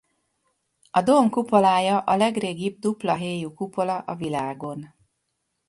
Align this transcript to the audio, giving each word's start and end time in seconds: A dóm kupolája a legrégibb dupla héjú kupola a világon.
A 0.91 1.01
dóm 1.01 1.29
kupolája 1.29 1.99
a 1.99 2.15
legrégibb 2.15 2.79
dupla 2.79 3.15
héjú 3.15 3.53
kupola 3.53 3.97
a 3.97 4.15
világon. 4.15 4.93